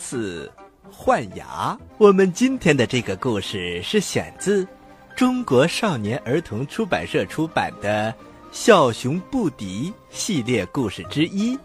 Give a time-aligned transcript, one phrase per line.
[0.00, 0.50] 次
[0.90, 1.78] 换牙。
[1.98, 4.66] 我们今天的这个故事是选自
[5.14, 8.10] 中国少年儿童出版社出版的
[8.50, 11.56] 《小熊布迪》系列故事之一，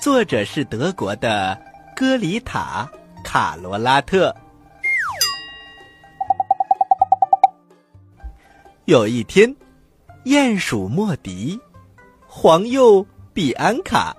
[0.00, 1.60] 作者是德国的
[1.94, 2.90] 戈里塔·
[3.22, 4.34] 卡罗拉特。
[8.86, 9.54] 有一天，
[10.24, 11.60] 鼹鼠莫迪、
[12.26, 14.16] 黄鼬比安卡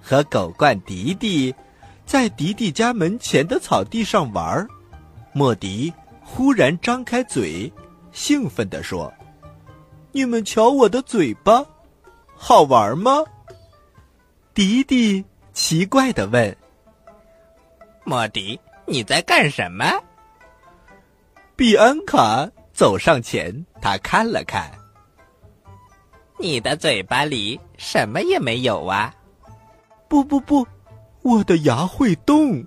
[0.00, 1.52] 和狗罐迪迪
[2.12, 4.68] 在迪迪家门前的草地上玩。
[5.32, 5.90] 莫迪
[6.22, 7.72] 忽然张开嘴，
[8.12, 9.10] 兴奋地说
[10.12, 11.64] ：“你们瞧我的嘴巴，
[12.36, 13.24] 好玩吗？”
[14.52, 16.54] 迪迪奇怪地问
[18.04, 19.86] ：“莫迪，你在干什么？”
[21.56, 22.46] 比安卡。
[22.74, 24.70] 走上前，他看了看。
[26.38, 29.14] 你的嘴巴里什么也没有啊！
[30.08, 30.66] 不不不，
[31.22, 32.64] 我的牙会动，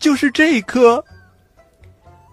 [0.00, 1.04] 就是这颗。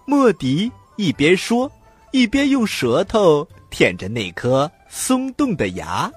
[0.05, 1.71] 莫迪一边说，
[2.11, 6.11] 一边用舌头舔着那颗松动的牙。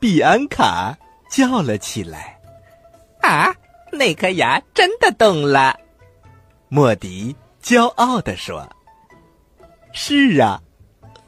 [0.00, 0.96] 比安卡
[1.30, 2.40] 叫了起来
[3.22, 3.54] ：“啊，
[3.92, 5.78] 那颗牙真的动了！”
[6.68, 8.68] 莫迪骄傲地说。
[9.92, 10.60] 是啊，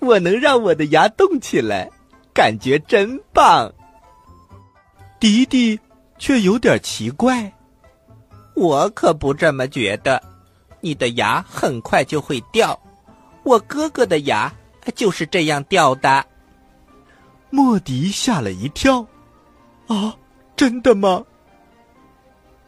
[0.00, 1.88] 我能让我的牙动起来，
[2.32, 3.70] 感觉真棒。
[5.20, 5.78] 迪迪
[6.18, 7.52] 却有点奇怪，
[8.54, 10.22] 我可不这么觉得。
[10.80, 12.78] 你的牙很快就会掉，
[13.42, 14.52] 我哥哥的牙
[14.94, 16.24] 就是这样掉的。
[17.50, 19.06] 莫迪吓了一跳，
[19.86, 20.14] 啊，
[20.56, 21.24] 真的吗？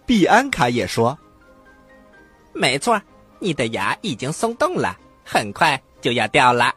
[0.06, 1.18] 比安卡也说，
[2.54, 3.00] 没错，
[3.38, 5.80] 你的牙已经松动了，很快。
[6.02, 6.72] 就要掉了，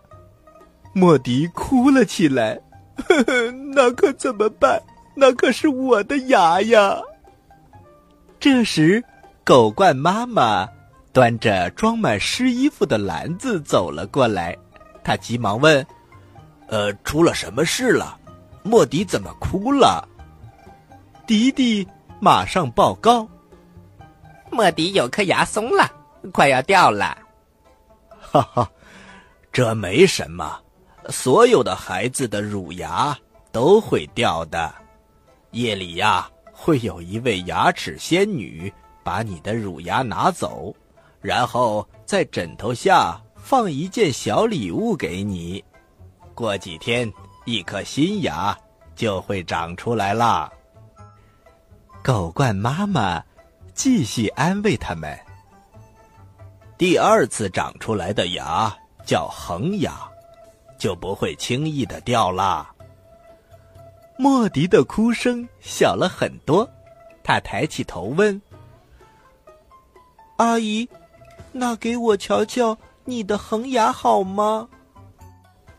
[0.92, 2.60] 莫迪哭了起来。
[2.96, 4.82] 呵呵，那可怎么办？
[5.20, 6.98] 那可是我的牙呀！
[8.40, 9.04] 这时，
[9.44, 10.66] 狗罐妈妈
[11.12, 14.58] 端着装满湿衣服的篮子走了过来，
[15.04, 15.86] 她急忙问
[16.68, 18.18] ：“呃，出了什么事了？
[18.64, 20.08] 莫迪怎么哭了？”
[21.28, 21.86] 迪迪
[22.22, 23.28] 马上报告
[24.50, 25.92] ：“莫迪有颗牙松了，
[26.32, 27.18] 快要掉了。”
[28.20, 28.72] 哈哈。
[29.52, 30.62] 这没什么，
[31.10, 33.18] 所有的孩子的乳牙
[33.52, 34.74] 都会掉的。
[35.52, 38.72] 夜里呀，会有一位牙齿仙女
[39.04, 40.76] 把你的乳牙拿走，
[41.22, 45.64] 然后在枕头下放一件小礼物给你。
[46.34, 47.12] 过几天，
[47.46, 48.58] 一颗新牙
[48.96, 50.52] 就会长出来啦。
[52.04, 53.24] 狗罐妈妈
[53.74, 55.18] 继续安慰他们：
[56.78, 58.76] 第二次长出来的牙。
[59.06, 60.08] 叫恒牙，
[60.78, 62.72] 就不会轻易的掉啦。
[64.22, 66.70] 莫迪的哭声小了很多，
[67.24, 68.42] 他抬起头问
[70.36, 70.90] ：“阿姨，
[71.54, 74.68] 那给我瞧瞧你的恒牙好吗？”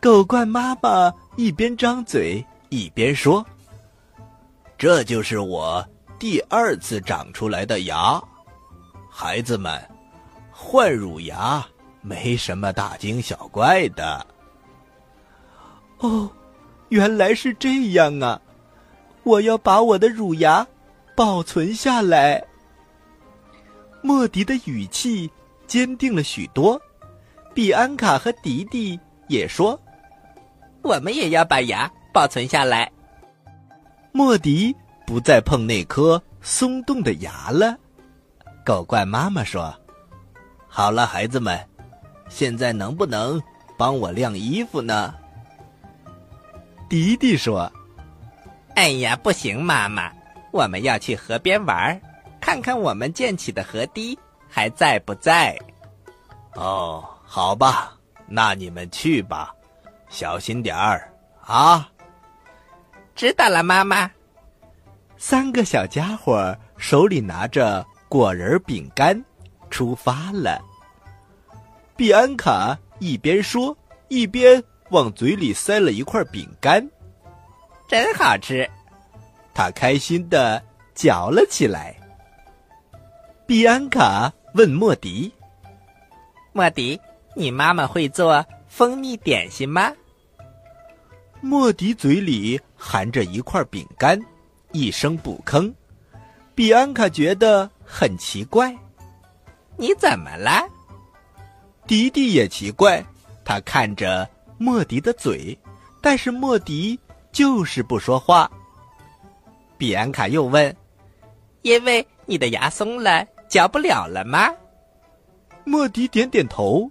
[0.01, 3.45] 狗罐妈妈一边张嘴一边说
[4.75, 5.87] ：“这就是我
[6.17, 8.19] 第二次长出来的牙，
[9.07, 9.79] 孩子们，
[10.51, 11.63] 换乳牙。”
[12.01, 14.25] 没什么大惊小怪的。
[15.99, 16.27] 哦，
[16.91, 18.41] 原来是这样啊！
[19.23, 20.67] 我要把我的乳牙
[21.15, 22.43] 保存下来。
[24.01, 25.31] 莫迪的语气
[25.67, 26.79] 坚定了许多，
[27.53, 28.99] 比安卡和迪迪
[29.29, 29.79] 也说
[30.83, 32.91] ：“我们也要把牙保存下来。”
[34.11, 34.75] 莫迪
[35.07, 37.77] 不再碰那颗松动的牙了。
[38.65, 39.73] 狗怪妈妈说
[40.67, 41.57] ：“好了，孩子们。”
[42.27, 43.41] 现在能不能
[43.77, 45.13] 帮我晾衣服呢？
[46.91, 47.71] 迪迪说
[48.75, 50.11] ：“哎呀，不行，妈妈，
[50.51, 51.97] 我们要去河边玩，
[52.41, 54.19] 看看我们建起的河堤
[54.49, 55.57] 还在不在。”
[56.53, 57.97] 哦，好吧，
[58.27, 59.55] 那你们去吧，
[60.09, 61.09] 小心点儿
[61.39, 61.89] 啊！
[63.15, 64.11] 知道了，妈妈。
[65.15, 69.23] 三个小家伙手里拿着果仁饼干，
[69.69, 70.61] 出发了。
[71.95, 73.73] 比安卡一边说，
[74.09, 74.61] 一边
[74.91, 76.87] 往嘴里塞了一块饼干，
[77.87, 78.69] 真好吃。
[79.53, 80.61] 他开心的
[80.93, 81.95] 嚼了起来。
[83.45, 85.31] 比安卡问莫迪
[86.53, 86.99] ：“莫迪，
[87.35, 89.91] 你妈妈会做蜂蜜点心吗？”
[91.41, 94.19] 莫迪嘴里含着一块饼干，
[94.71, 95.73] 一声不吭。
[96.53, 98.75] 比安卡觉得很奇怪
[99.75, 100.63] ：“你怎么了？”
[101.87, 103.03] 迪迪也奇怪，
[103.43, 104.29] 他看着
[104.61, 105.57] 莫迪的嘴，
[106.01, 106.99] 但是莫迪
[107.31, 108.49] 就是不说话。
[109.75, 110.77] 比安卡又问
[111.63, 114.53] ：“因为你的牙松了，嚼不了了吗？
[115.63, 116.87] 莫迪点点头。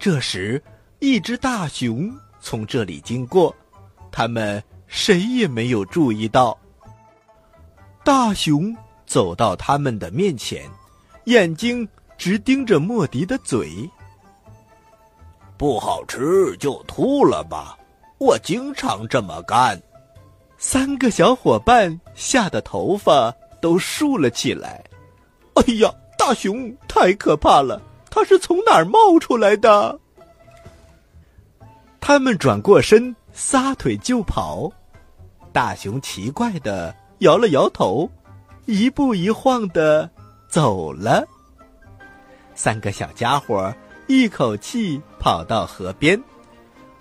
[0.00, 0.60] 这时，
[0.98, 3.54] 一只大熊从这里经过，
[4.10, 6.58] 他们谁也没有注意到。
[8.02, 10.68] 大熊走到他们的面前，
[11.26, 11.88] 眼睛
[12.18, 13.88] 直盯着莫迪的嘴。
[15.62, 17.78] 不好吃就吐了吧，
[18.18, 19.80] 我经常这么干。
[20.58, 24.82] 三个小伙伴吓得头发都竖了起来。
[25.54, 25.88] 哎呀，
[26.18, 27.80] 大熊太可怕了！
[28.10, 29.96] 它是从哪儿冒出来的？
[32.00, 34.68] 他们转过身，撒腿就跑。
[35.52, 38.10] 大熊奇怪的摇了摇头，
[38.66, 40.10] 一步一晃的
[40.48, 41.24] 走了。
[42.52, 43.72] 三个小家伙
[44.06, 46.20] 一口气跑到河边。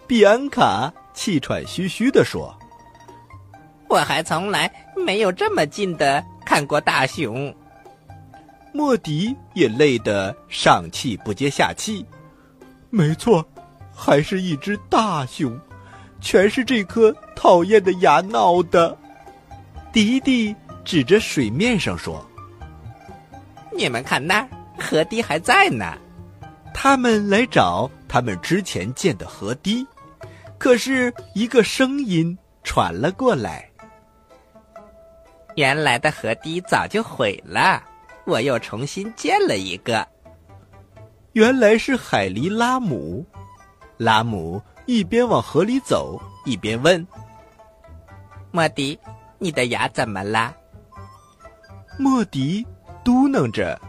[0.08, 2.58] 比安卡气喘吁吁的说
[3.88, 7.54] ：“我还从来没有这么近的看过大熊。”
[8.74, 12.06] 莫迪也累得上气不接下气。
[12.90, 13.46] 没错。
[13.94, 15.60] 还是一只大熊，
[16.20, 18.98] 全是这颗讨厌的牙闹的。
[19.94, 22.26] 迪迪指着水面上说
[23.76, 24.48] ：“你们看那儿，
[24.80, 25.96] 河堤还在呢。”
[26.84, 29.86] 他们来找他们之前建的河堤，
[30.58, 33.70] 可是一个声音传了过来
[35.56, 37.84] ：“原来的河堤早就毁了，
[38.26, 40.08] 我又重新建了一个。”
[41.34, 43.24] 原来是海狸拉姆。
[43.98, 47.06] 拉姆一边往河里走，一边问
[48.50, 49.00] ：“莫迪，
[49.38, 50.52] 你的牙怎么了？”
[52.00, 52.66] 莫迪
[53.04, 53.80] 嘟囔着：“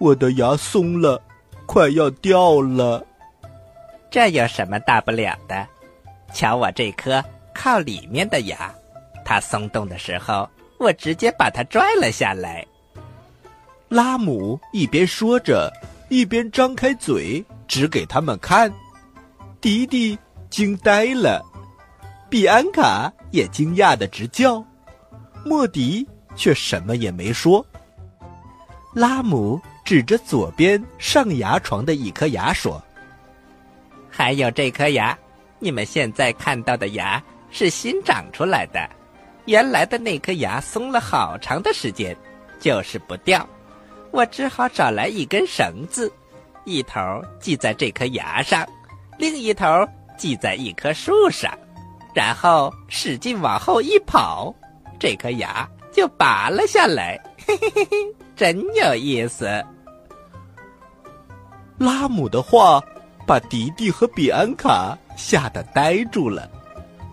[0.00, 1.22] 我的牙松了，
[1.68, 3.06] 快要掉了。”
[4.10, 5.64] 这有什么大不了的？
[6.32, 7.22] 瞧我这颗
[7.54, 8.74] 靠里面的牙，
[9.24, 10.48] 它松动的时候，
[10.78, 12.66] 我直接把它拽了下来。
[13.88, 15.72] 拉姆一边说着，
[16.08, 17.44] 一边张开嘴。
[17.68, 18.72] 指给他们看，
[19.60, 20.18] 迪迪
[20.48, 21.44] 惊呆了，
[22.30, 24.64] 比安卡也惊讶的直叫，
[25.44, 27.62] 莫迪却什么也没说。
[28.94, 32.78] 拉姆指着左边上牙床的一颗牙说
[34.10, 35.16] ：“还有这颗牙，
[35.58, 38.86] 你们现在看到的牙是新长出来的，
[39.46, 42.14] 原来的那颗牙松了好长的时间，
[42.60, 43.48] 就是不掉，
[44.10, 46.12] 我只好找来一根绳子。”
[46.66, 47.00] 一头
[47.40, 48.68] 系在这颗牙上，
[49.16, 49.66] 另一头
[50.18, 51.50] 系在一棵树上，
[52.14, 54.54] 然后使劲往后一跑，
[55.00, 57.18] 这颗牙就拔了下来。
[57.46, 59.64] 嘿嘿嘿嘿，真有意思。
[61.78, 62.82] 拉姆的话
[63.26, 66.50] 把迪迪和比安卡吓得呆住了，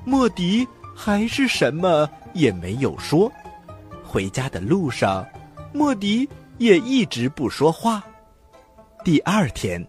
[0.03, 3.31] 莫迪还是什么也没有说。
[4.03, 5.25] 回家的路上，
[5.73, 6.27] 莫迪
[6.57, 8.03] 也一直不说话。
[9.03, 9.85] 第二天，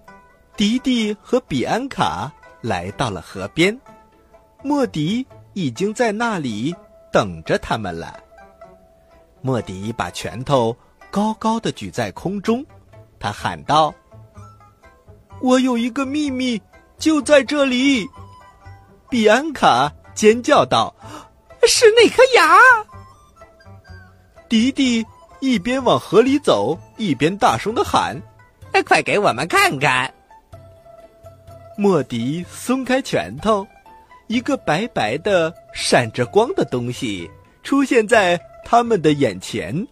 [0.57, 2.31] 迪迪和比安卡
[2.61, 3.79] 来到了河边，
[4.63, 6.75] 莫迪已经在那里
[7.13, 8.19] 等着他们了。
[9.41, 10.77] 莫迪把拳头
[11.11, 12.65] 高高的举在空中，
[13.19, 13.95] 他喊道
[15.41, 16.61] ：“我有一个秘密，
[16.99, 18.09] 就在这里！”
[19.09, 20.95] 比安卡尖叫道
[21.69, 22.59] ：“是那颗牙！”
[24.49, 25.05] 迪迪
[25.41, 28.21] 一边往河里走，一边大声的喊。
[28.85, 30.13] 快给我们看看！
[31.79, 33.67] 莫迪松开拳头，
[34.27, 37.31] 一个白白的、闪着光的东西
[37.63, 39.87] 出现在他们的眼前。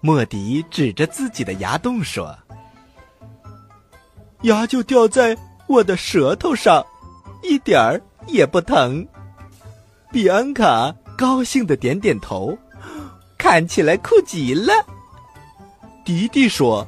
[0.00, 2.36] 莫迪指着自己的牙洞说
[4.42, 6.84] ：“牙就掉在我的舌头上，
[7.42, 9.06] 一点儿也不疼。”
[10.10, 12.56] 比安卡高兴的点点头，
[13.36, 14.72] 看起来酷极了。
[16.04, 16.86] 迪迪说。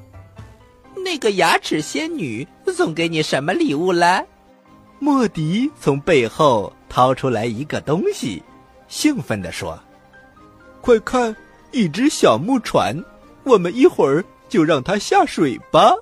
[1.02, 4.23] 那个牙齿仙女送给你什么礼物了？
[4.99, 8.42] 莫迪从背后掏出来一个东西，
[8.87, 9.80] 兴奋地说
[10.83, 11.35] ：“快看，
[11.73, 12.95] 一只小木船！
[13.45, 15.95] 我们一会儿就让它下水吧。”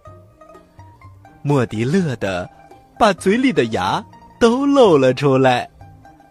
[1.48, 2.46] 莫迪乐得
[2.98, 4.04] 把嘴里的牙
[4.38, 5.66] 都露了出来。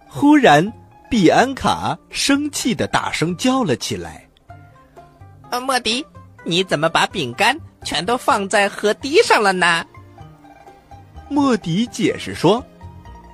[0.08, 0.72] 忽然，
[1.10, 4.24] 比安卡生气的大声叫了起来
[5.50, 6.06] ：“啊，莫迪，
[6.46, 9.84] 你怎么把饼干？”全都放在河堤上了呢。
[11.30, 12.64] 莫迪解释说：“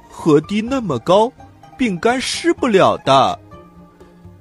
[0.10, 1.30] 河堤那么高，
[1.78, 3.38] 饼干湿不了的。”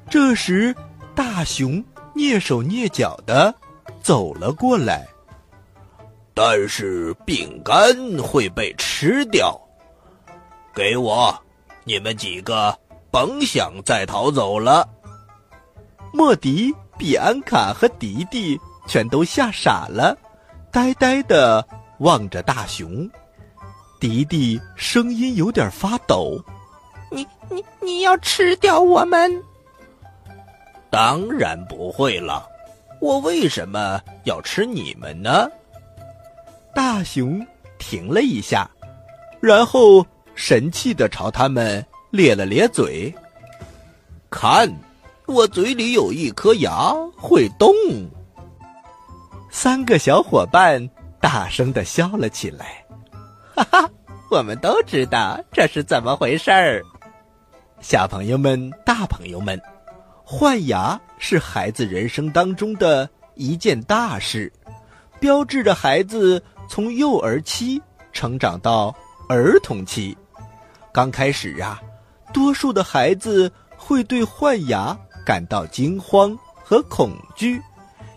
[0.09, 0.73] 这时，
[1.13, 1.83] 大熊
[2.15, 3.53] 蹑手蹑脚的
[4.01, 5.09] 走了过来。
[6.35, 9.61] 但是饼干会被吃掉。
[10.75, 11.39] 给我，
[11.85, 12.77] 你们几个
[13.11, 14.89] 甭想再逃走了。
[16.13, 20.17] 莫迪、比安卡和迪迪全都吓傻了，
[20.71, 21.67] 呆呆的
[21.99, 23.09] 望着大熊。
[24.01, 26.43] 迪迪声音有点发抖
[27.13, 29.43] ：“你、你、你要吃掉我们
[30.91, 32.47] ？”“当然不会了，
[33.01, 35.49] 我为什么要吃你们呢？”
[36.75, 37.45] 大熊
[37.79, 38.71] 停了一下，
[39.41, 43.13] 然后神气的朝他们咧了咧嘴
[44.31, 44.73] ：“看。”
[45.25, 47.73] 我嘴里有一颗牙会动。
[49.51, 50.87] 三个小伙伴
[51.21, 52.85] 大声的笑了起来，
[53.55, 53.91] 哈哈，
[54.29, 56.83] 我们都知道这是怎么回事儿。
[57.81, 59.59] 小朋友们、大朋友们，
[60.25, 64.53] 换牙是孩子人生当中的一件大事，
[65.21, 67.81] 标志着孩子从幼儿期
[68.13, 68.95] 成长到
[69.29, 70.17] 儿童期。
[70.93, 71.81] 刚开始啊，
[72.33, 74.99] 多数的孩子会对换牙。
[75.25, 77.63] 感到惊慌和恐惧，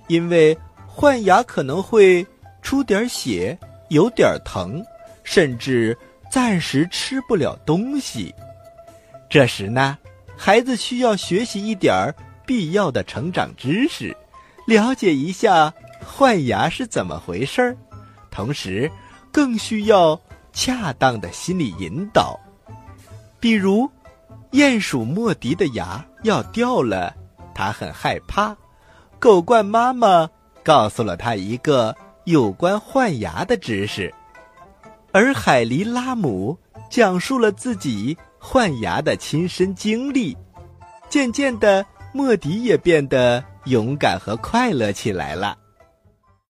[0.08, 2.25] 因为换牙可能会
[2.64, 3.56] 出点血、
[3.90, 4.84] 有点疼，
[5.24, 5.96] 甚至
[6.32, 8.34] 暂时吃不了东西。
[9.30, 10.00] 这时呢，
[10.36, 12.12] 孩子需要学习一点
[12.44, 14.18] 必要的成长知识，
[14.66, 15.72] 了解一下
[16.04, 17.78] 换牙是怎么回事儿，
[18.36, 18.92] 同时
[19.32, 20.20] 更需要
[20.51, 22.38] 恰当的心理引导，
[23.39, 23.89] 比如。
[24.51, 27.13] 鼹鼠莫迪的牙要掉了，
[27.54, 28.56] 他很害怕。
[29.20, 30.30] 狗罐妈妈
[30.63, 34.13] 告诉了他一个有关换牙的知识，
[35.12, 36.58] 而海狸拉姆
[36.89, 40.38] 讲述了自己换牙的亲身经历。
[41.10, 45.58] 渐渐的，莫迪也变得勇敢和快乐起来了。